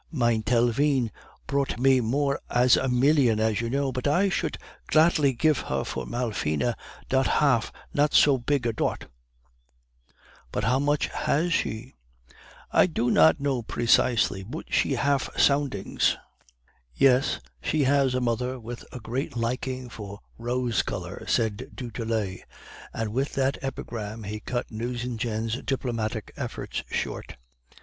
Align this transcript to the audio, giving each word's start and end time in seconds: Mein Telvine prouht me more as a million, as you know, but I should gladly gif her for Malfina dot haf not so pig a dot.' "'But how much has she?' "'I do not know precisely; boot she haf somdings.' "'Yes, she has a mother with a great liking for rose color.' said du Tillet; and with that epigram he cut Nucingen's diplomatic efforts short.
Mein 0.11 0.41
Telvine 0.41 1.11
prouht 1.45 1.77
me 1.77 2.01
more 2.01 2.39
as 2.49 2.75
a 2.75 2.87
million, 2.89 3.39
as 3.39 3.61
you 3.61 3.69
know, 3.69 3.91
but 3.91 4.07
I 4.07 4.29
should 4.29 4.57
gladly 4.87 5.31
gif 5.33 5.59
her 5.61 5.83
for 5.83 6.07
Malfina 6.07 6.75
dot 7.07 7.27
haf 7.27 7.71
not 7.93 8.15
so 8.15 8.39
pig 8.39 8.65
a 8.65 8.73
dot.' 8.73 9.05
"'But 10.51 10.63
how 10.63 10.79
much 10.79 11.05
has 11.09 11.53
she?' 11.53 11.93
"'I 12.71 12.87
do 12.87 13.11
not 13.11 13.39
know 13.39 13.61
precisely; 13.61 14.41
boot 14.41 14.69
she 14.71 14.93
haf 14.93 15.29
somdings.' 15.39 16.17
"'Yes, 16.95 17.39
she 17.61 17.83
has 17.83 18.15
a 18.15 18.19
mother 18.21 18.59
with 18.59 18.83
a 18.91 18.99
great 18.99 19.37
liking 19.37 19.87
for 19.87 20.19
rose 20.39 20.81
color.' 20.81 21.25
said 21.27 21.69
du 21.75 21.91
Tillet; 21.91 22.39
and 22.91 23.13
with 23.13 23.33
that 23.35 23.59
epigram 23.63 24.23
he 24.23 24.39
cut 24.39 24.71
Nucingen's 24.71 25.61
diplomatic 25.61 26.33
efforts 26.37 26.83
short. 26.89 27.37